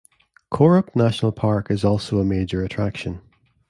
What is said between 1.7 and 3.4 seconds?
also a major attraction.